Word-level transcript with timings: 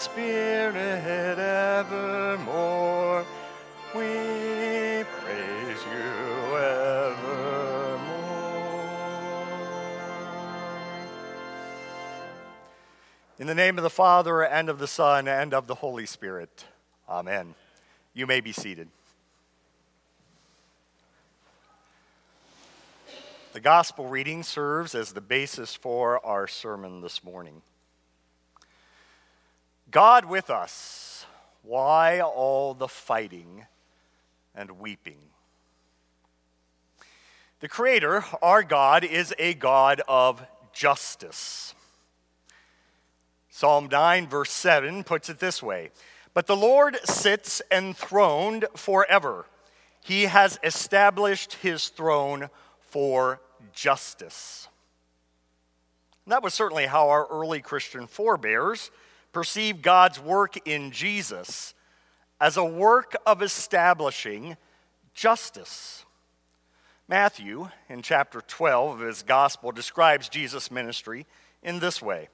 Spirit 0.00 1.38
evermore. 1.38 3.26
We 3.94 5.04
praise 5.04 5.84
you 5.92 6.56
evermore. 6.56 8.00
In 13.38 13.46
the 13.46 13.54
name 13.54 13.76
of 13.76 13.82
the 13.82 13.90
Father, 13.90 14.42
and 14.42 14.70
of 14.70 14.78
the 14.78 14.86
Son, 14.86 15.28
and 15.28 15.52
of 15.52 15.66
the 15.66 15.74
Holy 15.74 16.06
Spirit. 16.06 16.64
Amen. 17.06 17.54
You 18.14 18.26
may 18.26 18.40
be 18.40 18.52
seated. 18.52 18.88
The 23.52 23.60
gospel 23.60 24.08
reading 24.08 24.44
serves 24.44 24.94
as 24.94 25.12
the 25.12 25.20
basis 25.20 25.74
for 25.74 26.24
our 26.24 26.46
sermon 26.46 27.02
this 27.02 27.22
morning. 27.22 27.60
God 29.90 30.24
with 30.24 30.50
us, 30.50 31.26
why 31.62 32.20
all 32.20 32.74
the 32.74 32.88
fighting 32.88 33.66
and 34.54 34.78
weeping? 34.78 35.18
The 37.60 37.68
Creator, 37.68 38.24
our 38.40 38.62
God, 38.62 39.04
is 39.04 39.34
a 39.38 39.54
God 39.54 40.00
of 40.08 40.42
justice. 40.72 41.74
Psalm 43.50 43.88
9, 43.90 44.28
verse 44.28 44.50
7 44.50 45.04
puts 45.04 45.28
it 45.28 45.40
this 45.40 45.62
way 45.62 45.90
But 46.34 46.46
the 46.46 46.56
Lord 46.56 46.96
sits 47.04 47.60
enthroned 47.70 48.66
forever, 48.76 49.46
He 50.00 50.22
has 50.24 50.58
established 50.62 51.54
His 51.54 51.88
throne 51.88 52.48
for 52.78 53.40
justice. 53.72 54.68
And 56.24 56.32
that 56.32 56.42
was 56.42 56.54
certainly 56.54 56.86
how 56.86 57.08
our 57.08 57.26
early 57.26 57.60
Christian 57.60 58.06
forebears 58.06 58.90
perceived 59.32 59.82
God's 59.82 60.20
work 60.20 60.56
in 60.66 60.90
Jesus 60.90 61.74
as 62.40 62.56
a 62.56 62.64
work 62.64 63.14
of 63.26 63.42
establishing 63.42 64.56
justice. 65.14 66.04
Matthew, 67.08 67.68
in 67.88 68.02
chapter 68.02 68.40
12 68.40 69.00
of 69.00 69.06
his 69.06 69.22
gospel, 69.22 69.72
describes 69.72 70.28
Jesus' 70.28 70.70
ministry 70.70 71.26
in 71.62 71.80
this 71.80 72.00
way 72.00 72.28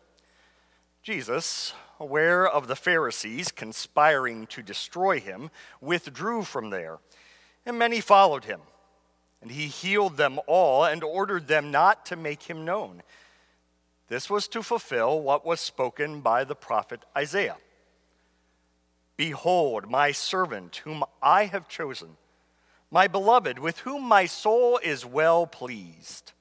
Jesus, 1.03 1.73
aware 1.99 2.47
of 2.47 2.67
the 2.67 2.77
Pharisees 2.77 3.51
conspiring 3.51 4.47
to 4.49 4.63
destroy 4.63 5.21
him, 5.21 5.51
withdrew 5.81 6.43
from 6.43 6.71
there, 6.71 6.99
and 7.65 7.79
many 7.79 8.01
followed 8.01 8.45
him. 8.45 8.61
And 9.41 9.51
he 9.51 9.67
healed 9.67 10.17
them 10.17 10.41
all 10.47 10.85
and 10.85 11.05
ordered 11.05 11.47
them 11.47 11.71
not 11.71 12.07
to 12.07 12.17
make 12.17 12.43
him 12.45 12.65
known. 12.65 13.03
This 14.09 14.31
was 14.31 14.49
to 14.49 14.63
fulfill 14.63 15.21
what 15.21 15.45
was 15.45 15.61
spoken 15.61 16.21
by 16.21 16.45
the 16.45 16.55
prophet 16.55 17.05
Isaiah 17.17 17.57
Behold, 19.17 19.89
my 19.91 20.13
servant, 20.13 20.77
whom 20.85 21.03
I 21.23 21.47
have 21.47 21.69
chosen, 21.69 22.19
my 22.91 23.09
beloved, 23.09 23.59
with 23.59 23.79
whom 23.79 24.03
my 24.03 24.27
soul 24.27 24.79
is 24.83 25.07
well 25.07 25.47
pleased. 25.47 26.33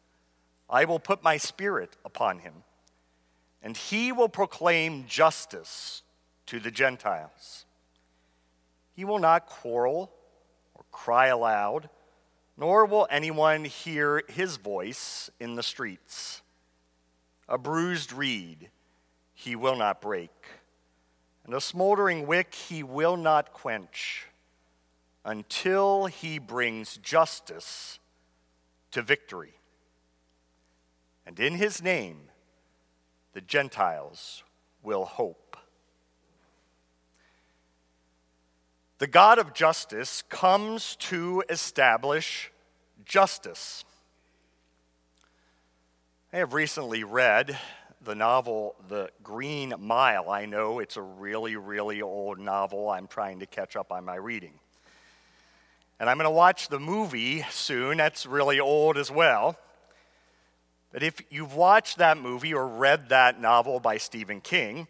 I 0.69 0.84
will 0.84 1.00
put 1.00 1.23
my 1.23 1.38
spirit 1.38 1.95
upon 2.03 2.39
him, 2.39 2.53
and 3.63 3.78
he 3.78 4.12
will 4.12 4.28
proclaim 4.28 5.06
justice 5.07 6.03
to 6.47 6.59
the 6.59 6.69
Gentiles. 6.69 7.66
He 8.94 9.06
will 9.06 9.19
not 9.19 9.45
quarrel 9.47 10.12
or 10.73 10.84
cry 10.91 11.28
aloud 11.28 11.89
nor 12.57 12.85
will 12.85 13.07
anyone 13.09 13.66
hear 13.66 14.23
his 14.29 14.57
voice 14.57 15.29
in 15.39 15.56
the 15.56 15.63
streets. 15.63 16.41
A 17.47 17.57
bruised 17.57 18.11
reed 18.11 18.69
he 19.33 19.56
will 19.56 19.75
not 19.75 20.01
break, 20.01 20.31
and 21.45 21.53
a 21.53 21.61
smoldering 21.61 22.25
wick 22.25 22.56
he 22.56 22.81
will 22.81 23.17
not 23.17 23.53
quench 23.53 24.28
until 25.23 26.07
he 26.07 26.39
brings 26.39 26.97
justice 26.97 28.00
to 28.91 29.01
victory. 29.01 29.53
And 31.25 31.39
in 31.39 31.56
his 31.56 31.81
name, 31.81 32.29
the 33.33 33.41
Gentiles 33.41 34.44
will 34.83 35.06
hope. 35.06 35.57
The 38.97 39.07
God 39.07 39.39
of 39.39 39.53
justice 39.53 40.23
comes 40.29 40.95
to 40.97 41.44
establish 41.50 42.51
justice. 43.03 43.84
I 46.35 46.40
have 46.40 46.53
recently 46.53 47.06
read 47.06 47.57
the 48.01 48.13
novel 48.13 48.75
The 48.90 49.09
Green 49.23 49.73
Mile. 49.79 50.29
I 50.29 50.46
know 50.46 50.79
it's 50.79 50.97
a 50.97 51.01
really, 51.01 51.56
really 51.56 52.01
old 52.01 52.40
novel. 52.40 52.90
I'm 52.90 53.07
trying 53.07 53.40
to 53.40 53.46
catch 53.46 53.78
up 53.78 53.90
on 53.90 54.03
my 54.03 54.16
reading. 54.16 54.59
And 55.97 56.09
I'm 56.09 56.18
going 56.18 56.25
to 56.25 56.31
watch 56.31 56.68
the 56.68 56.78
movie 56.78 57.45
soon. 57.51 57.95
That's 57.95 58.25
really 58.25 58.59
old 58.59 58.97
as 58.97 59.09
well. 59.09 59.57
But 60.91 61.03
if 61.03 61.22
you've 61.29 61.56
watched 61.56 62.00
that 62.00 62.18
movie 62.18 62.53
or 62.53 62.68
read 62.68 63.07
that 63.07 63.40
novel 63.40 63.79
by 63.79 63.95
Stephen 63.95 64.41
King, 64.41 64.90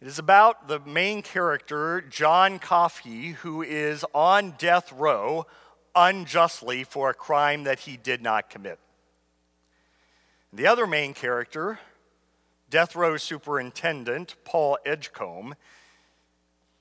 it 0.00 0.08
is 0.08 0.18
about 0.18 0.66
the 0.66 0.80
main 0.80 1.22
character, 1.22 2.00
John 2.00 2.58
Coffey, 2.58 3.36
who 3.42 3.62
is 3.62 4.04
on 4.12 4.54
death 4.58 4.90
row 4.90 5.46
unjustly 5.94 6.82
for 6.82 7.08
a 7.08 7.14
crime 7.14 7.62
that 7.62 7.78
he 7.78 7.96
did 7.96 8.20
not 8.20 8.50
commit. 8.50 8.80
The 10.52 10.66
other 10.66 10.86
main 10.86 11.14
character, 11.14 11.78
death 12.68 12.96
row 12.96 13.16
superintendent 13.16 14.34
Paul 14.44 14.78
Edgecomb, 14.84 15.54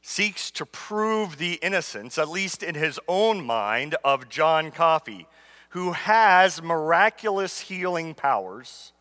seeks 0.01 0.49
to 0.51 0.65
prove 0.65 1.37
the 1.37 1.55
innocence, 1.55 2.17
at 2.17 2.29
least 2.29 2.63
in 2.63 2.73
his 2.73 2.99
own 3.07 3.45
mind, 3.45 3.95
of 4.03 4.27
John 4.27 4.71
Coffey, 4.71 5.27
who 5.69 5.91
has 5.91 6.63
miraculous 6.63 7.59
healing 7.59 8.15
powers 8.15 8.91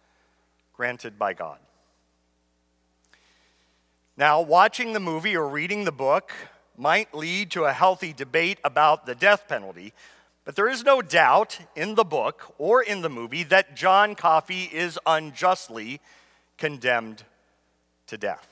granted 0.75 1.19
by 1.19 1.33
God. 1.33 1.59
Now, 4.19 4.41
watching 4.43 4.93
the 4.93 5.01
movie 5.01 5.37
or 5.37 5.49
reading 5.49 5.85
the 5.85 5.93
book 5.93 6.33
might 6.77 7.15
lead 7.15 7.51
to 7.53 7.65
a 7.65 7.73
healthy 7.73 8.13
debate 8.13 8.59
about 8.65 9.07
the 9.07 9.15
death 9.15 9.49
penalty, 9.49 9.95
but 10.49 10.57
there 10.57 10.71
is 10.71 10.83
no 10.83 11.03
doubt 11.03 11.59
in 11.77 11.95
the 11.95 12.07
book 12.07 12.55
or 12.57 12.83
in 12.83 13.03
the 13.03 13.11
movie 13.11 13.43
that 13.43 13.77
John 13.77 14.15
Coffey 14.15 14.63
is 14.63 14.99
unjustly 15.05 16.01
condemned 16.57 17.25
to 18.07 18.17
death. 18.17 18.49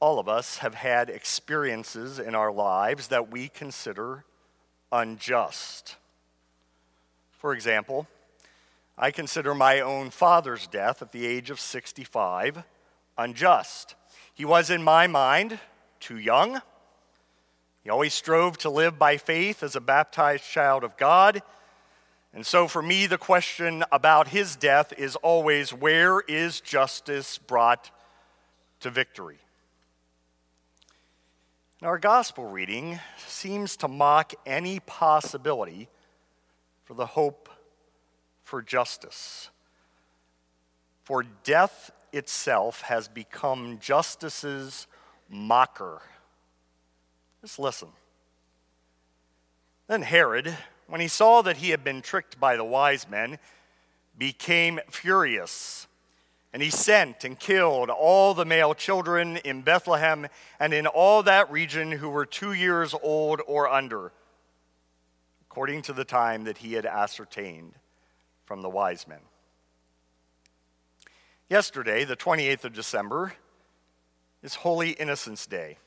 All 0.00 0.18
of 0.18 0.30
us 0.30 0.56
have 0.60 0.76
had 0.76 1.10
experiences 1.10 2.18
in 2.18 2.34
our 2.34 2.50
lives 2.50 3.08
that 3.08 3.30
we 3.30 3.48
consider 3.48 4.24
unjust. 4.90 5.96
For 7.32 7.52
example, 7.52 8.08
I 8.96 9.10
consider 9.10 9.54
my 9.54 9.80
own 9.80 10.08
father's 10.08 10.66
death 10.66 11.02
at 11.02 11.12
the 11.12 11.26
age 11.26 11.50
of 11.50 11.60
65 11.60 12.64
unjust. 13.18 13.94
He 14.32 14.46
was, 14.46 14.70
in 14.70 14.82
my 14.82 15.06
mind, 15.06 15.58
too 16.00 16.16
young. 16.16 16.62
He 17.82 17.90
always 17.90 18.14
strove 18.14 18.58
to 18.58 18.70
live 18.70 18.98
by 18.98 19.16
faith 19.16 19.62
as 19.62 19.74
a 19.74 19.80
baptized 19.80 20.44
child 20.44 20.84
of 20.84 20.96
God. 20.96 21.42
And 22.32 22.46
so, 22.46 22.68
for 22.68 22.80
me, 22.80 23.06
the 23.06 23.18
question 23.18 23.84
about 23.90 24.28
his 24.28 24.56
death 24.56 24.92
is 24.96 25.16
always 25.16 25.72
where 25.72 26.20
is 26.20 26.60
justice 26.60 27.38
brought 27.38 27.90
to 28.80 28.90
victory? 28.90 29.38
And 31.80 31.88
our 31.88 31.98
gospel 31.98 32.44
reading 32.44 33.00
seems 33.26 33.76
to 33.78 33.88
mock 33.88 34.34
any 34.46 34.78
possibility 34.78 35.88
for 36.84 36.94
the 36.94 37.06
hope 37.06 37.48
for 38.44 38.62
justice. 38.62 39.50
For 41.02 41.24
death 41.42 41.90
itself 42.12 42.82
has 42.82 43.08
become 43.08 43.78
justice's 43.80 44.86
mocker. 45.28 46.02
Just 47.42 47.58
listen. 47.58 47.88
Then 49.88 50.02
Herod, 50.02 50.56
when 50.86 51.00
he 51.00 51.08
saw 51.08 51.42
that 51.42 51.58
he 51.58 51.70
had 51.70 51.84
been 51.84 52.00
tricked 52.00 52.38
by 52.38 52.56
the 52.56 52.64
wise 52.64 53.10
men, 53.10 53.38
became 54.16 54.80
furious. 54.90 55.86
And 56.52 56.62
he 56.62 56.70
sent 56.70 57.24
and 57.24 57.38
killed 57.38 57.90
all 57.90 58.32
the 58.32 58.44
male 58.44 58.74
children 58.74 59.38
in 59.38 59.62
Bethlehem 59.62 60.28
and 60.60 60.72
in 60.72 60.86
all 60.86 61.22
that 61.24 61.50
region 61.50 61.92
who 61.92 62.10
were 62.10 62.26
two 62.26 62.52
years 62.52 62.94
old 63.02 63.40
or 63.46 63.68
under, 63.68 64.12
according 65.50 65.82
to 65.82 65.92
the 65.92 66.04
time 66.04 66.44
that 66.44 66.58
he 66.58 66.74
had 66.74 66.86
ascertained 66.86 67.72
from 68.44 68.62
the 68.62 68.68
wise 68.68 69.08
men. 69.08 69.20
Yesterday, 71.48 72.04
the 72.04 72.16
28th 72.16 72.64
of 72.64 72.72
December, 72.72 73.34
is 74.42 74.56
Holy 74.56 74.90
Innocents' 74.90 75.46
Day. 75.46 75.78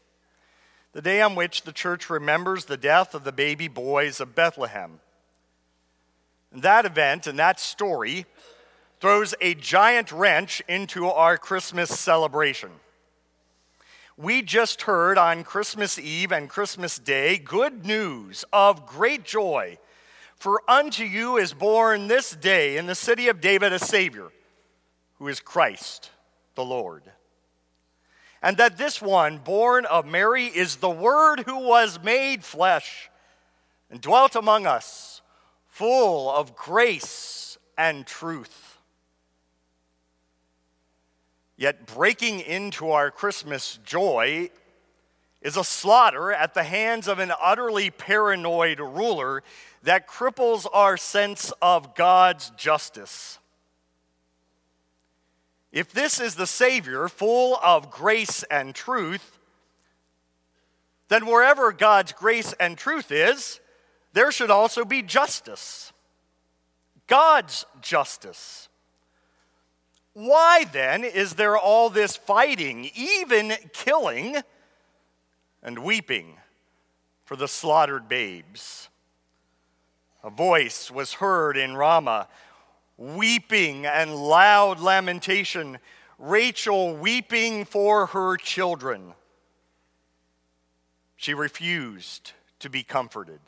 The 0.95 1.01
day 1.01 1.21
on 1.21 1.35
which 1.35 1.63
the 1.63 1.73
church 1.73 2.09
remembers 2.09 2.65
the 2.65 2.77
death 2.77 3.13
of 3.13 3.25
the 3.25 3.31
baby 3.33 3.67
boys 3.67 4.21
of 4.21 4.33
Bethlehem. 4.33 5.01
And 6.53 6.61
that 6.61 6.85
event 6.85 7.27
and 7.27 7.37
that 7.37 7.59
story 7.59 8.25
throws 9.01 9.35
a 9.41 9.55
giant 9.55 10.13
wrench 10.13 10.61
into 10.69 11.07
our 11.07 11.37
Christmas 11.37 11.99
celebration. 11.99 12.69
We 14.15 14.41
just 14.41 14.83
heard 14.83 15.17
on 15.17 15.43
Christmas 15.43 15.99
Eve 15.99 16.31
and 16.31 16.49
Christmas 16.49 16.97
Day 16.97 17.39
good 17.39 17.85
news 17.85 18.45
of 18.53 18.85
great 18.85 19.25
joy. 19.25 19.77
For 20.37 20.61
unto 20.65 21.03
you 21.03 21.35
is 21.35 21.51
born 21.51 22.07
this 22.07 22.31
day 22.31 22.77
in 22.77 22.85
the 22.85 22.95
city 22.95 23.27
of 23.27 23.41
David 23.41 23.73
a 23.73 23.79
Savior, 23.79 24.29
who 25.19 25.27
is 25.27 25.41
Christ 25.41 26.11
the 26.55 26.63
Lord. 26.63 27.03
And 28.45 28.57
that 28.57 28.77
this 28.77 29.01
one, 29.01 29.39
born 29.39 29.85
of 29.85 30.05
Mary, 30.05 30.45
is 30.45 30.75
the 30.75 30.87
Word 30.87 31.45
who 31.47 31.67
was 31.67 31.99
made 32.03 32.43
flesh 32.43 33.09
and 33.89 33.99
dwelt 33.99 34.35
among 34.35 34.67
us, 34.67 35.23
full 35.65 36.29
of 36.29 36.55
grace 36.55 37.57
and 37.75 38.05
truth. 38.05 38.77
Yet 41.57 41.87
breaking 41.87 42.39
into 42.41 42.91
our 42.91 43.09
Christmas 43.09 43.79
joy 43.83 44.51
is 45.41 45.57
a 45.57 45.63
slaughter 45.63 46.31
at 46.31 46.53
the 46.53 46.65
hands 46.65 47.07
of 47.07 47.17
an 47.17 47.31
utterly 47.41 47.89
paranoid 47.89 48.79
ruler 48.79 49.41
that 49.81 50.07
cripples 50.07 50.67
our 50.71 50.97
sense 50.97 51.51
of 51.63 51.95
God's 51.95 52.51
justice. 52.51 53.39
If 55.75 55.91
this 55.91 56.21
is 56.21 56.35
the 56.35 56.47
Savior, 56.47 57.09
full 57.09 57.57
of 57.61 57.91
grace 57.91 58.43
and 58.43 58.73
truth, 58.73 59.37
then 61.09 61.25
wherever 61.25 61.73
God's 61.73 62.13
grace 62.13 62.53
and 62.61 62.77
truth 62.77 63.11
is, 63.11 63.59
there 64.13 64.31
should 64.31 64.49
also 64.49 64.85
be 64.85 65.01
justice. 65.01 65.91
God's 67.07 67.65
justice. 67.81 68.69
Why 70.13 70.63
then 70.63 71.03
is 71.03 71.33
there 71.33 71.57
all 71.57 71.89
this 71.89 72.15
fighting, 72.15 72.89
even 72.95 73.51
killing 73.73 74.37
and 75.61 75.79
weeping 75.79 76.37
for 77.25 77.35
the 77.35 77.49
slaughtered 77.49 78.07
babes? 78.07 78.87
A 80.23 80.29
voice 80.29 80.89
was 80.89 81.15
heard 81.15 81.57
in 81.57 81.75
Ramah, 81.75 82.29
weeping 82.97 83.85
and 83.85 84.15
loud 84.15 84.79
lamentation, 84.79 85.79
Rachel 86.17 86.95
weeping 86.95 87.65
for 87.65 88.07
her 88.07 88.37
children. 88.37 89.13
She 91.15 91.33
refused 91.33 92.33
to 92.59 92.69
be 92.69 92.83
comforted 92.83 93.39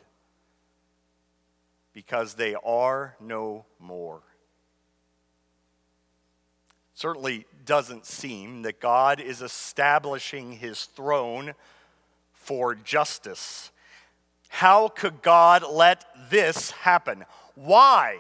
because 1.94 2.35
they 2.35 2.55
are 2.55 3.15
no 3.19 3.65
more 3.79 4.21
certainly 6.97 7.45
doesn't 7.63 8.07
seem 8.07 8.63
that 8.63 8.79
God 8.79 9.19
is 9.19 9.44
establishing 9.44 10.53
his 10.53 10.85
throne 10.85 11.53
for 12.33 12.73
justice. 12.73 13.69
How 14.49 14.88
could 14.88 15.21
God 15.21 15.63
let 15.71 16.05
this 16.31 16.71
happen? 16.71 17.23
Why 17.53 18.17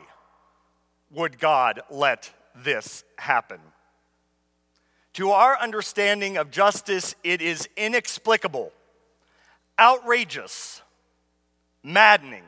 would 1.11 1.39
God 1.39 1.81
let 1.89 2.31
this 2.55 3.03
happen? 3.17 3.59
To 5.13 5.31
our 5.31 5.57
understanding 5.59 6.37
of 6.37 6.51
justice, 6.51 7.15
it 7.23 7.41
is 7.41 7.67
inexplicable, 7.75 8.71
outrageous, 9.79 10.81
maddening. 11.81 12.43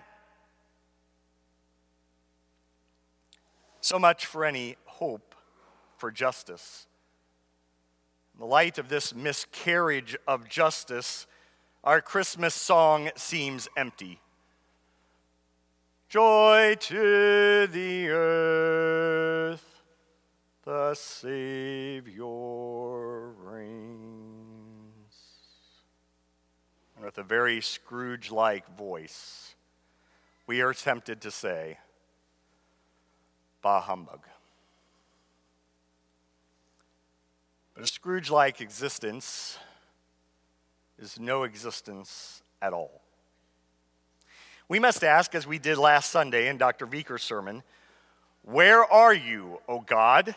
So 3.81 3.97
much 3.97 4.25
for 4.25 4.45
any 4.45 4.75
hope 4.85 5.33
for 5.97 6.11
justice. 6.11 6.85
In 8.35 8.41
the 8.41 8.45
light 8.45 8.77
of 8.77 8.87
this 8.87 9.15
miscarriage 9.15 10.15
of 10.27 10.47
justice, 10.47 11.25
our 11.83 12.01
Christmas 12.01 12.53
song 12.53 13.09
seems 13.15 13.67
empty. 13.75 14.19
Joy 16.09 16.75
to 16.79 17.67
the 17.67 18.09
earth, 18.09 19.83
the 20.65 20.95
Savior 20.95 22.25
reigns. 23.33 25.13
And 26.95 27.05
with 27.05 27.19
a 27.19 27.23
very 27.23 27.61
Scrooge 27.61 28.31
like 28.31 28.75
voice, 28.75 29.53
we 30.47 30.61
are 30.61 30.73
tempted 30.73 31.21
to 31.21 31.29
say, 31.29 31.77
Bah 33.61 33.79
humbug. 33.79 34.25
But 37.75 37.83
a 37.83 37.87
Scrooge 37.87 38.31
like 38.31 38.61
existence 38.61 39.59
is 40.97 41.19
no 41.19 41.43
existence 41.43 42.41
at 42.63 42.73
all. 42.73 42.98
We 44.69 44.77
must 44.77 45.03
ask, 45.03 45.33
as 45.33 45.47
we 45.47 45.57
did 45.57 45.79
last 45.79 46.11
Sunday 46.11 46.47
in 46.47 46.57
Dr. 46.57 46.85
Viker's 46.85 47.23
sermon, 47.23 47.63
where 48.43 48.85
are 48.85 49.13
you, 49.13 49.59
O 49.67 49.79
God? 49.81 50.35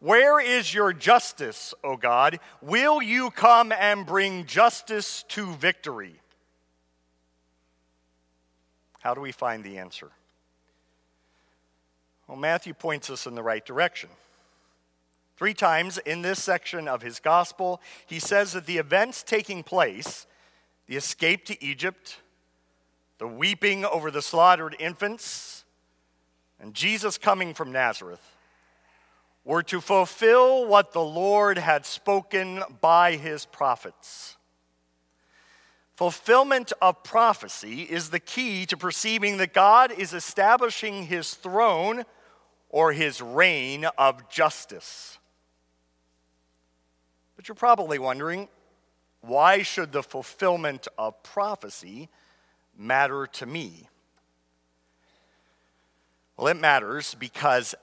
Where 0.00 0.40
is 0.40 0.74
your 0.74 0.92
justice, 0.92 1.72
O 1.84 1.96
God? 1.96 2.40
Will 2.60 3.00
you 3.00 3.30
come 3.30 3.70
and 3.70 4.04
bring 4.04 4.44
justice 4.44 5.24
to 5.28 5.52
victory? 5.54 6.16
How 9.00 9.14
do 9.14 9.20
we 9.20 9.32
find 9.32 9.62
the 9.62 9.78
answer? 9.78 10.10
Well, 12.26 12.36
Matthew 12.36 12.74
points 12.74 13.08
us 13.08 13.24
in 13.24 13.36
the 13.36 13.42
right 13.42 13.64
direction. 13.64 14.10
Three 15.36 15.54
times 15.54 15.98
in 15.98 16.22
this 16.22 16.42
section 16.42 16.88
of 16.88 17.02
his 17.02 17.20
gospel, 17.20 17.80
he 18.06 18.18
says 18.18 18.52
that 18.52 18.66
the 18.66 18.78
events 18.78 19.22
taking 19.22 19.62
place, 19.62 20.26
the 20.86 20.96
escape 20.96 21.44
to 21.46 21.64
Egypt, 21.64 22.18
the 23.18 23.26
weeping 23.28 23.84
over 23.84 24.10
the 24.10 24.22
slaughtered 24.22 24.76
infants, 24.78 25.64
and 26.60 26.74
Jesus 26.74 27.18
coming 27.18 27.54
from 27.54 27.72
Nazareth, 27.72 28.36
were 29.44 29.62
to 29.62 29.80
fulfill 29.80 30.66
what 30.66 30.92
the 30.92 31.04
Lord 31.04 31.58
had 31.58 31.84
spoken 31.84 32.62
by 32.80 33.16
his 33.16 33.44
prophets. 33.44 34.36
Fulfillment 35.96 36.72
of 36.82 37.04
prophecy 37.04 37.82
is 37.82 38.10
the 38.10 38.18
key 38.18 38.66
to 38.66 38.76
perceiving 38.76 39.36
that 39.36 39.52
God 39.52 39.92
is 39.92 40.12
establishing 40.12 41.04
his 41.04 41.34
throne 41.34 42.04
or 42.68 42.92
his 42.92 43.20
reign 43.20 43.84
of 43.96 44.28
justice. 44.28 45.18
But 47.36 47.46
you're 47.46 47.54
probably 47.54 47.98
wondering 47.98 48.48
why 49.20 49.62
should 49.62 49.92
the 49.92 50.02
fulfillment 50.02 50.88
of 50.98 51.22
prophecy 51.22 52.08
matter 52.78 53.26
to 53.26 53.46
me? 53.46 53.88
Well, 56.36 56.48
it 56.48 56.60
matters 56.60 57.14
because 57.14 57.74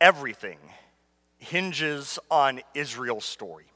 everything 0.00 0.58
hinges 1.38 2.18
on 2.30 2.60
Israel's 2.74 3.24
story. 3.24 3.66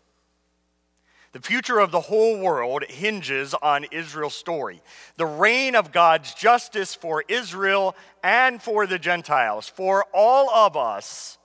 The 1.33 1.41
future 1.41 1.79
of 1.79 1.91
the 1.91 2.01
whole 2.01 2.41
world 2.41 2.85
hinges 2.89 3.55
on 3.55 3.85
Israel's 3.93 4.35
story. 4.35 4.81
The 5.17 5.27
reign 5.27 5.77
of 5.77 5.93
God's 5.93 6.33
justice 6.33 6.95
for 6.95 7.23
Israel 7.29 7.95
and 8.23 8.63
for 8.63 8.87
the 8.87 8.99
Gentiles, 8.99 9.69
for 9.69 10.07
all 10.15 10.51
of 10.51 10.77
us, 10.77 11.39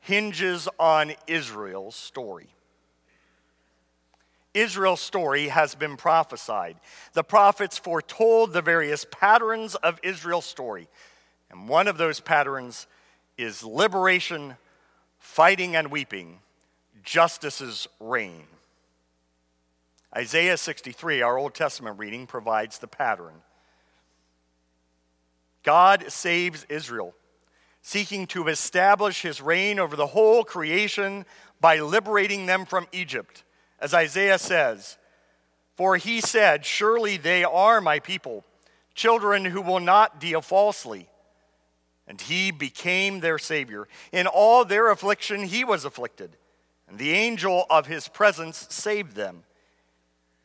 hinges 0.00 0.68
on 0.78 1.12
Israel's 1.26 1.96
story. 1.96 2.55
Israel's 4.56 5.02
story 5.02 5.48
has 5.48 5.74
been 5.74 5.96
prophesied. 5.96 6.76
The 7.12 7.22
prophets 7.22 7.76
foretold 7.76 8.52
the 8.52 8.62
various 8.62 9.06
patterns 9.10 9.74
of 9.76 10.00
Israel's 10.02 10.46
story. 10.46 10.88
And 11.50 11.68
one 11.68 11.88
of 11.88 11.98
those 11.98 12.20
patterns 12.20 12.86
is 13.36 13.62
liberation, 13.62 14.56
fighting, 15.18 15.76
and 15.76 15.90
weeping, 15.90 16.38
justice's 17.04 17.86
reign. 18.00 18.44
Isaiah 20.16 20.56
63, 20.56 21.20
our 21.20 21.36
Old 21.36 21.54
Testament 21.54 21.98
reading, 21.98 22.26
provides 22.26 22.78
the 22.78 22.88
pattern. 22.88 23.34
God 25.62 26.06
saves 26.08 26.64
Israel, 26.70 27.14
seeking 27.82 28.26
to 28.28 28.48
establish 28.48 29.20
his 29.20 29.42
reign 29.42 29.78
over 29.78 29.96
the 29.96 30.06
whole 30.06 30.44
creation 30.44 31.26
by 31.60 31.80
liberating 31.80 32.46
them 32.46 32.64
from 32.64 32.86
Egypt 32.92 33.42
as 33.78 33.94
Isaiah 33.94 34.38
says, 34.38 34.96
For 35.76 35.96
he 35.96 36.20
said, 36.20 36.64
Surely 36.64 37.16
they 37.16 37.44
are 37.44 37.80
my 37.80 37.98
people, 37.98 38.44
children 38.94 39.44
who 39.44 39.60
will 39.60 39.80
not 39.80 40.20
deal 40.20 40.40
falsely. 40.40 41.08
And 42.08 42.20
he 42.20 42.50
became 42.50 43.20
their 43.20 43.38
Savior. 43.38 43.88
In 44.12 44.26
all 44.26 44.64
their 44.64 44.90
affliction, 44.90 45.44
he 45.44 45.64
was 45.64 45.84
afflicted, 45.84 46.36
and 46.88 46.98
the 46.98 47.12
angel 47.12 47.66
of 47.68 47.86
his 47.86 48.08
presence 48.08 48.66
saved 48.70 49.16
them. 49.16 49.42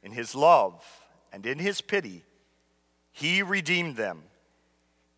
In 0.04 0.12
his 0.12 0.34
love 0.34 0.84
and 1.32 1.46
in 1.46 1.60
his 1.60 1.80
pity, 1.80 2.24
he 3.12 3.44
redeemed 3.44 3.96
them. 3.98 4.24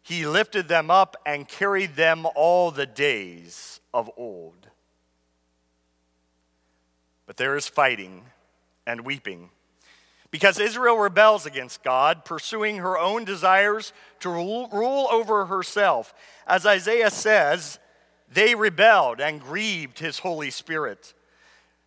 He 0.01 0.25
lifted 0.25 0.67
them 0.67 0.91
up 0.91 1.15
and 1.25 1.47
carried 1.47 1.95
them 1.95 2.27
all 2.35 2.71
the 2.71 2.85
days 2.85 3.79
of 3.93 4.11
old. 4.17 4.67
But 7.33 7.37
there 7.43 7.57
is 7.57 7.67
fighting 7.67 8.25
and 8.85 9.01
weeping 9.07 9.49
because 10.29 10.59
Israel 10.59 10.99
rebels 10.99 11.47
against 11.47 11.83
God, 11.83 12.25
pursuing 12.25 12.77
her 12.77 12.95
own 12.95 13.25
desires 13.25 13.91
to 14.19 14.29
rule, 14.29 14.69
rule, 14.71 15.07
over 15.09 15.47
herself. 15.47 16.13
As 16.45 16.67
Isaiah 16.67 17.09
says, 17.09 17.79
they 18.31 18.53
rebelled 18.53 19.19
and 19.19 19.41
grieved 19.41 19.97
his 19.97 20.19
Holy 20.19 20.51
Spirit. 20.51 21.15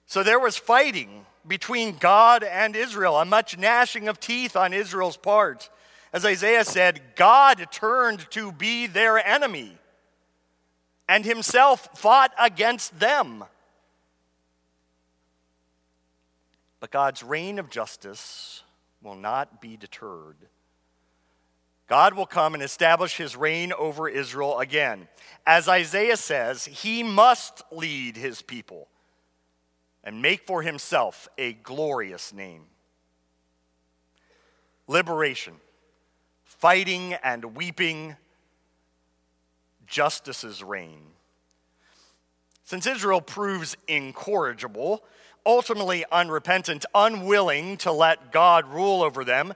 So 0.04 0.24
there 0.24 0.40
was 0.40 0.56
fighting 0.56 1.26
between 1.46 1.96
God 1.96 2.42
and 2.42 2.74
Israel, 2.74 3.16
a 3.16 3.24
much 3.24 3.56
gnashing 3.56 4.08
of 4.08 4.18
teeth 4.18 4.56
on 4.56 4.72
Israel's 4.72 5.16
part. 5.16 5.70
As 6.12 6.24
Isaiah 6.24 6.64
said, 6.64 7.14
God 7.14 7.68
turned 7.70 8.28
to 8.32 8.50
be 8.50 8.88
their 8.88 9.24
enemy 9.24 9.78
and 11.08 11.24
himself 11.24 11.88
fought 11.94 12.32
against 12.36 12.98
them. 12.98 13.44
But 16.80 16.90
God's 16.90 17.22
reign 17.22 17.58
of 17.58 17.70
justice 17.70 18.62
will 19.02 19.14
not 19.14 19.60
be 19.60 19.76
deterred. 19.76 20.36
God 21.88 22.14
will 22.14 22.26
come 22.26 22.54
and 22.54 22.62
establish 22.62 23.16
his 23.16 23.36
reign 23.36 23.72
over 23.72 24.08
Israel 24.08 24.58
again. 24.58 25.08
As 25.46 25.68
Isaiah 25.68 26.16
says, 26.16 26.64
he 26.64 27.02
must 27.02 27.62
lead 27.70 28.16
his 28.16 28.42
people 28.42 28.88
and 30.02 30.20
make 30.20 30.46
for 30.46 30.62
himself 30.62 31.28
a 31.38 31.52
glorious 31.52 32.32
name. 32.32 32.64
Liberation, 34.88 35.54
fighting 36.44 37.14
and 37.14 37.56
weeping, 37.56 38.16
justice's 39.86 40.62
reign. 40.62 41.02
Since 42.64 42.86
Israel 42.86 43.20
proves 43.20 43.76
incorrigible, 43.86 45.04
ultimately 45.46 46.04
unrepentant, 46.10 46.84
unwilling 46.94 47.76
to 47.78 47.92
let 47.92 48.32
God 48.32 48.66
rule 48.66 49.02
over 49.02 49.24
them, 49.24 49.54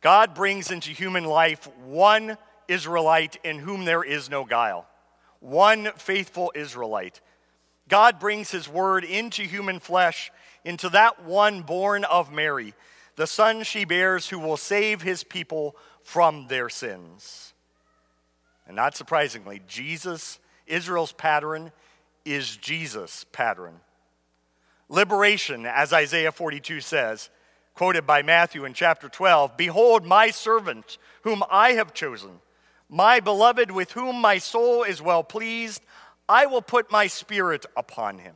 God 0.00 0.34
brings 0.34 0.70
into 0.70 0.90
human 0.90 1.24
life 1.24 1.68
one 1.86 2.36
Israelite 2.68 3.36
in 3.44 3.60
whom 3.60 3.84
there 3.84 4.02
is 4.02 4.28
no 4.28 4.44
guile, 4.44 4.86
one 5.38 5.92
faithful 5.96 6.52
Israelite. 6.54 7.20
God 7.88 8.18
brings 8.18 8.50
his 8.50 8.68
word 8.68 9.04
into 9.04 9.42
human 9.42 9.78
flesh, 9.78 10.30
into 10.64 10.88
that 10.90 11.24
one 11.24 11.62
born 11.62 12.04
of 12.04 12.32
Mary, 12.32 12.74
the 13.16 13.26
son 13.26 13.62
she 13.62 13.84
bears 13.84 14.28
who 14.28 14.38
will 14.38 14.56
save 14.56 15.02
his 15.02 15.24
people 15.24 15.76
from 16.02 16.46
their 16.48 16.68
sins. 16.68 17.52
And 18.66 18.76
not 18.76 18.96
surprisingly, 18.96 19.60
Jesus, 19.66 20.38
Israel's 20.66 21.12
pattern, 21.12 21.72
is 22.24 22.56
Jesus' 22.56 23.26
pattern. 23.32 23.80
Liberation, 24.90 25.66
as 25.66 25.92
Isaiah 25.92 26.32
42 26.32 26.80
says, 26.80 27.30
quoted 27.74 28.06
by 28.06 28.22
Matthew 28.22 28.64
in 28.64 28.74
chapter 28.74 29.08
12 29.08 29.56
Behold, 29.56 30.04
my 30.04 30.30
servant, 30.30 30.98
whom 31.22 31.44
I 31.48 31.72
have 31.72 31.94
chosen, 31.94 32.40
my 32.88 33.20
beloved, 33.20 33.70
with 33.70 33.92
whom 33.92 34.20
my 34.20 34.38
soul 34.38 34.82
is 34.82 35.00
well 35.00 35.22
pleased. 35.22 35.80
I 36.28 36.46
will 36.46 36.60
put 36.60 36.90
my 36.90 37.06
spirit 37.06 37.66
upon 37.76 38.18
him, 38.18 38.34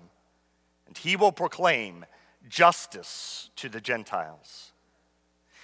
and 0.86 0.96
he 0.96 1.16
will 1.16 1.32
proclaim 1.32 2.06
justice 2.48 3.50
to 3.56 3.68
the 3.68 3.80
Gentiles. 3.80 4.72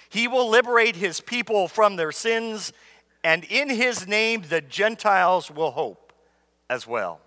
He 0.08 0.26
will 0.26 0.48
liberate 0.48 0.96
his 0.96 1.20
people 1.20 1.68
from 1.68 1.94
their 1.94 2.10
sins, 2.10 2.72
and 3.22 3.44
in 3.44 3.70
his 3.70 4.08
name 4.08 4.42
the 4.48 4.60
Gentiles 4.60 5.52
will 5.52 5.70
hope 5.70 6.12
as 6.68 6.84
well. 6.84 7.20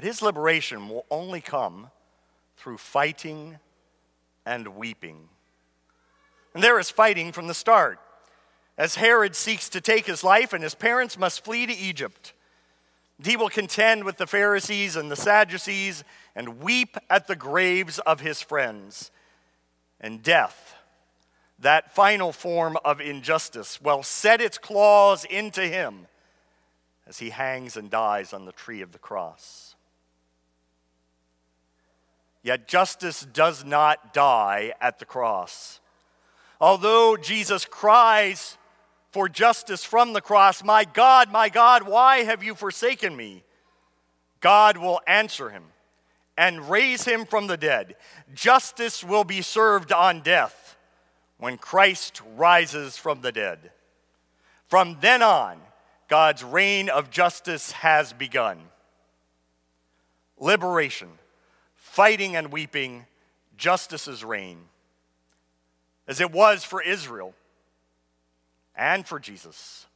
But 0.00 0.06
his 0.06 0.22
liberation 0.22 0.88
will 0.88 1.04
only 1.10 1.42
come 1.42 1.90
through 2.56 2.78
fighting 2.78 3.58
and 4.46 4.68
weeping. 4.68 5.28
And 6.54 6.64
there 6.64 6.78
is 6.78 6.88
fighting 6.88 7.32
from 7.32 7.48
the 7.48 7.52
start. 7.52 8.00
As 8.78 8.94
Herod 8.94 9.36
seeks 9.36 9.68
to 9.68 9.82
take 9.82 10.06
his 10.06 10.24
life 10.24 10.54
and 10.54 10.62
his 10.64 10.74
parents 10.74 11.18
must 11.18 11.44
flee 11.44 11.66
to 11.66 11.76
Egypt, 11.76 12.32
he 13.22 13.36
will 13.36 13.50
contend 13.50 14.04
with 14.04 14.16
the 14.16 14.26
Pharisees 14.26 14.96
and 14.96 15.10
the 15.10 15.16
Sadducees 15.16 16.02
and 16.34 16.62
weep 16.62 16.96
at 17.10 17.26
the 17.26 17.36
graves 17.36 17.98
of 17.98 18.20
his 18.20 18.40
friends. 18.40 19.10
And 20.00 20.22
death, 20.22 20.76
that 21.58 21.94
final 21.94 22.32
form 22.32 22.78
of 22.86 23.02
injustice, 23.02 23.82
will 23.82 24.02
set 24.02 24.40
its 24.40 24.56
claws 24.56 25.26
into 25.26 25.60
him 25.60 26.06
as 27.06 27.18
he 27.18 27.28
hangs 27.28 27.76
and 27.76 27.90
dies 27.90 28.32
on 28.32 28.46
the 28.46 28.52
tree 28.52 28.80
of 28.80 28.92
the 28.92 28.98
cross. 28.98 29.69
Yet 32.42 32.68
justice 32.68 33.26
does 33.32 33.64
not 33.64 34.14
die 34.14 34.72
at 34.80 34.98
the 34.98 35.04
cross. 35.04 35.80
Although 36.60 37.16
Jesus 37.16 37.64
cries 37.64 38.56
for 39.10 39.28
justice 39.28 39.84
from 39.84 40.12
the 40.12 40.20
cross, 40.20 40.64
My 40.64 40.84
God, 40.84 41.30
my 41.30 41.48
God, 41.48 41.82
why 41.82 42.18
have 42.18 42.42
you 42.42 42.54
forsaken 42.54 43.16
me? 43.16 43.42
God 44.40 44.78
will 44.78 45.00
answer 45.06 45.50
him 45.50 45.64
and 46.36 46.70
raise 46.70 47.04
him 47.04 47.26
from 47.26 47.46
the 47.46 47.58
dead. 47.58 47.96
Justice 48.34 49.04
will 49.04 49.24
be 49.24 49.42
served 49.42 49.92
on 49.92 50.22
death 50.22 50.76
when 51.38 51.58
Christ 51.58 52.22
rises 52.36 52.96
from 52.96 53.20
the 53.20 53.32
dead. 53.32 53.70
From 54.68 54.96
then 55.00 55.22
on, 55.22 55.58
God's 56.08 56.42
reign 56.42 56.88
of 56.88 57.10
justice 57.10 57.72
has 57.72 58.12
begun. 58.12 58.58
Liberation 60.38 61.08
fighting 61.90 62.36
and 62.36 62.52
weeping, 62.52 63.04
justice's 63.56 64.24
reign, 64.24 64.58
as 66.06 66.20
it 66.20 66.30
was 66.30 66.62
for 66.62 66.80
Israel 66.80 67.34
and 68.76 69.04
for 69.04 69.18
Jesus, 69.18 69.86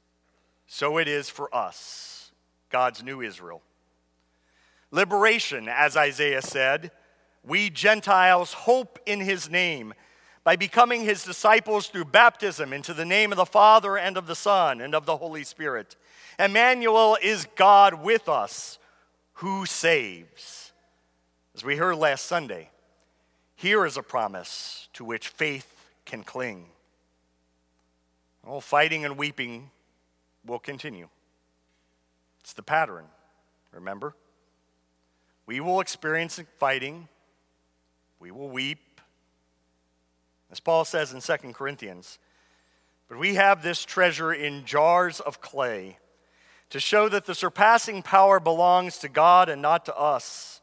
so 0.67 0.99
it 0.99 1.07
is 1.07 1.31
for 1.31 1.55
us, 1.55 2.33
God's 2.69 3.05
new 3.05 3.21
Israel. 3.21 3.63
Liberation, 4.91 5.69
as 5.69 5.97
Isaiah 5.97 6.43
said, 6.43 6.91
we 7.47 7.71
Gentiles 7.71 8.53
hope 8.55 8.99
in 9.07 9.21
his 9.21 9.49
name 9.49 9.95
by 10.43 10.57
becoming 10.57 11.03
his 11.03 11.23
disciples 11.23 11.87
through 11.87 12.07
baptism 12.07 12.73
into 12.73 12.93
the 12.93 13.05
name 13.05 13.31
of 13.31 13.37
the 13.37 13.47
Father 13.47 13.97
and 13.97 14.17
of 14.17 14.27
the 14.27 14.35
Son 14.35 14.81
and 14.81 14.97
of 14.97 15.07
the 15.07 15.19
Holy 15.19 15.45
Spirit. 15.45 15.95
Emmanuel 16.41 17.17
is 17.23 17.47
God 17.55 18.03
with 18.03 18.29
us 18.29 18.81
who 19.35 19.65
saves. 19.65 20.63
As 21.54 21.62
we 21.62 21.76
heard 21.76 21.96
last 21.96 22.26
Sunday, 22.26 22.70
here 23.54 23.87
is 23.87 23.96
a 23.96 24.02
promise 24.02 24.88
to 24.94 25.04
which 25.04 25.28
faith 25.28 25.88
can 26.04 26.25
cling. 26.25 26.66
All 28.44 28.61
fighting 28.61 29.04
and 29.04 29.16
weeping 29.16 29.70
will 30.44 30.58
continue. 30.58 31.08
It's 32.40 32.54
the 32.54 32.62
pattern, 32.62 33.04
remember? 33.73 34.14
We 35.46 35.61
will 35.61 35.80
experience 35.80 36.40
fighting, 36.58 37.08
we 38.18 38.32
will 38.32 38.50
weep. 38.50 39.00
As 40.50 40.58
Paul 40.58 40.84
says 40.84 41.12
in 41.12 41.20
2 41.20 41.52
Corinthians, 41.52 42.18
but 43.08 43.18
we 43.18 43.37
have 43.37 43.62
this 43.62 43.84
treasure 43.84 44.32
in 44.32 44.64
jars 44.64 45.20
of 45.20 45.40
clay 45.40 45.99
to 46.70 46.80
show 46.80 47.08
that 47.08 47.26
the 47.26 47.34
surpassing 47.34 48.02
power 48.02 48.40
belongs 48.40 48.99
to 48.99 49.08
God 49.08 49.49
and 49.49 49.62
not 49.62 49.84
to 49.84 49.96
us. 49.96 50.61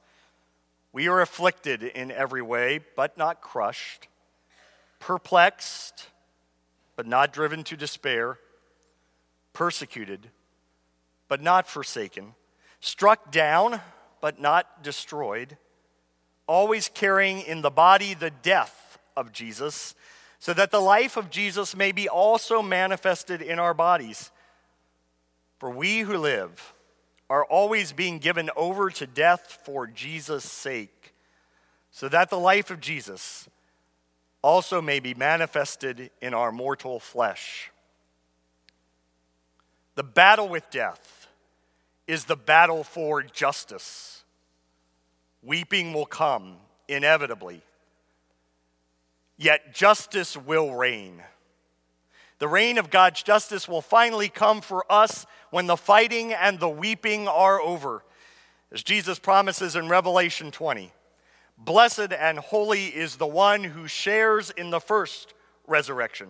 We 0.93 1.07
are 1.07 1.21
afflicted 1.21 1.83
in 1.83 2.11
every 2.11 2.41
way, 2.41 2.81
but 2.95 3.17
not 3.17 3.41
crushed, 3.41 4.07
perplexed, 4.99 6.07
but 6.95 7.07
not 7.07 7.31
driven 7.31 7.63
to 7.65 7.77
despair, 7.77 8.37
persecuted, 9.53 10.29
but 11.27 11.41
not 11.41 11.67
forsaken, 11.67 12.35
struck 12.81 13.31
down, 13.31 13.79
but 14.19 14.39
not 14.39 14.83
destroyed, 14.83 15.57
always 16.45 16.89
carrying 16.93 17.39
in 17.41 17.61
the 17.61 17.69
body 17.69 18.13
the 18.13 18.29
death 18.29 18.99
of 19.15 19.31
Jesus, 19.31 19.95
so 20.39 20.53
that 20.53 20.71
the 20.71 20.81
life 20.81 21.15
of 21.15 21.29
Jesus 21.29 21.75
may 21.75 21.91
be 21.91 22.09
also 22.09 22.61
manifested 22.61 23.41
in 23.41 23.59
our 23.59 23.73
bodies. 23.73 24.31
For 25.59 25.69
we 25.69 25.99
who 25.99 26.17
live, 26.17 26.73
are 27.31 27.45
always 27.45 27.93
being 27.93 28.19
given 28.19 28.49
over 28.57 28.89
to 28.89 29.07
death 29.07 29.61
for 29.63 29.87
Jesus' 29.87 30.43
sake, 30.43 31.13
so 31.89 32.09
that 32.09 32.29
the 32.29 32.37
life 32.37 32.69
of 32.69 32.81
Jesus 32.81 33.47
also 34.41 34.81
may 34.81 34.99
be 34.99 35.13
manifested 35.13 36.11
in 36.21 36.33
our 36.33 36.51
mortal 36.51 36.99
flesh. 36.99 37.71
The 39.95 40.03
battle 40.03 40.49
with 40.49 40.69
death 40.71 41.29
is 42.05 42.25
the 42.25 42.35
battle 42.35 42.83
for 42.83 43.23
justice. 43.23 44.25
Weeping 45.41 45.93
will 45.93 46.05
come 46.05 46.57
inevitably. 46.89 47.61
yet 49.37 49.73
justice 49.73 50.37
will 50.37 50.75
reign. 50.75 51.23
The 52.41 52.47
reign 52.47 52.79
of 52.79 52.89
God's 52.89 53.21
justice 53.21 53.67
will 53.67 53.83
finally 53.83 54.27
come 54.27 54.61
for 54.61 54.83
us 54.91 55.27
when 55.51 55.67
the 55.67 55.77
fighting 55.77 56.33
and 56.33 56.59
the 56.59 56.67
weeping 56.67 57.27
are 57.27 57.61
over. 57.61 58.03
As 58.71 58.81
Jesus 58.81 59.19
promises 59.19 59.75
in 59.75 59.87
Revelation 59.87 60.49
20, 60.49 60.91
blessed 61.55 62.11
and 62.11 62.39
holy 62.39 62.85
is 62.85 63.17
the 63.17 63.27
one 63.27 63.63
who 63.63 63.87
shares 63.87 64.49
in 64.49 64.71
the 64.71 64.79
first 64.79 65.35
resurrection. 65.67 66.29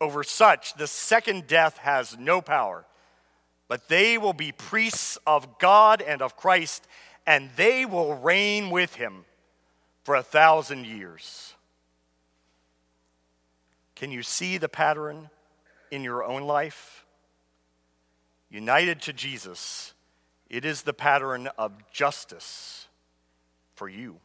Over 0.00 0.24
such, 0.24 0.74
the 0.74 0.88
second 0.88 1.46
death 1.46 1.78
has 1.78 2.18
no 2.18 2.40
power, 2.40 2.84
but 3.68 3.88
they 3.88 4.18
will 4.18 4.32
be 4.32 4.50
priests 4.50 5.16
of 5.28 5.60
God 5.60 6.02
and 6.02 6.22
of 6.22 6.36
Christ, 6.36 6.88
and 7.24 7.50
they 7.54 7.86
will 7.86 8.16
reign 8.16 8.68
with 8.68 8.96
him 8.96 9.26
for 10.02 10.16
a 10.16 10.24
thousand 10.24 10.86
years. 10.86 11.53
Can 13.94 14.10
you 14.10 14.22
see 14.22 14.58
the 14.58 14.68
pattern 14.68 15.30
in 15.90 16.02
your 16.02 16.24
own 16.24 16.42
life? 16.42 17.04
United 18.50 19.00
to 19.02 19.12
Jesus, 19.12 19.94
it 20.48 20.64
is 20.64 20.82
the 20.82 20.92
pattern 20.92 21.48
of 21.58 21.72
justice 21.90 22.88
for 23.74 23.88
you. 23.88 24.20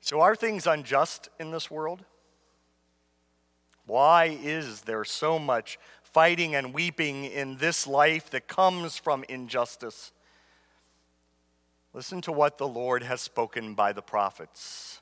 So, 0.00 0.20
are 0.20 0.34
things 0.34 0.66
unjust 0.66 1.28
in 1.38 1.50
this 1.50 1.70
world? 1.70 2.04
Why 3.84 4.38
is 4.42 4.82
there 4.82 5.04
so 5.04 5.38
much 5.38 5.78
fighting 6.02 6.54
and 6.54 6.72
weeping 6.72 7.24
in 7.24 7.56
this 7.56 7.86
life 7.86 8.30
that 8.30 8.48
comes 8.48 8.96
from 8.96 9.24
injustice? 9.28 10.12
Listen 11.92 12.20
to 12.22 12.32
what 12.32 12.58
the 12.58 12.68
Lord 12.68 13.02
has 13.02 13.20
spoken 13.20 13.74
by 13.74 13.92
the 13.92 14.02
prophets 14.02 15.00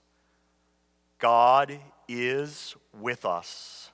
God 1.19 1.79
is 2.09 2.77
with 2.93 3.25
us. 3.25 3.91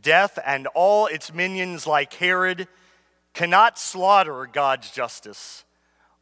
Death 0.00 0.38
and 0.44 0.66
all 0.68 1.06
its 1.06 1.32
minions, 1.32 1.86
like 1.86 2.12
Herod, 2.14 2.68
cannot 3.34 3.78
slaughter 3.78 4.48
God's 4.50 4.90
justice. 4.90 5.64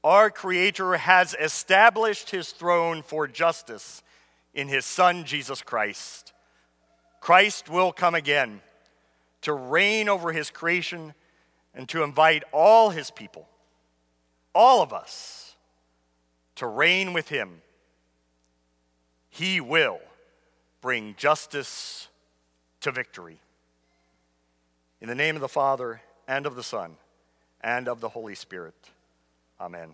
Our 0.03 0.31
Creator 0.31 0.99
has 0.99 1.35
established 1.39 2.31
his 2.31 2.51
throne 2.51 3.03
for 3.03 3.27
justice 3.27 4.03
in 4.55 4.69
his 4.69 4.85
Son, 4.85 5.25
Jesus 5.25 5.63
Christ. 5.63 6.33
Christ 7.21 7.69
will 7.69 7.93
come 7.93 8.15
again 8.15 8.61
to 9.43 9.53
reign 9.53 10.09
over 10.09 10.33
his 10.33 10.51
creation 10.51 11.15
and 11.75 11.89
to 11.89 12.03
invite 12.03 12.43
all 12.53 12.91
his 12.91 13.11
people, 13.11 13.49
all 14.55 14.83
of 14.83 14.93
us, 14.93 15.57
to 16.57 16.67
reign 16.67 17.13
with 17.13 17.29
him. 17.29 17.61
He 19.37 19.61
will 19.61 20.01
bring 20.81 21.15
justice 21.19 22.09
to 22.81 22.91
victory. 22.91 23.39
In 25.03 25.09
the 25.09 25.15
name 25.15 25.35
of 25.35 25.43
the 25.43 25.49
Father, 25.49 26.01
and 26.27 26.47
of 26.47 26.57
the 26.57 26.63
Son, 26.63 26.97
and 27.61 27.87
of 27.87 28.01
the 28.01 28.09
Holy 28.09 28.35
Spirit. 28.35 28.75
Amen. 29.61 29.93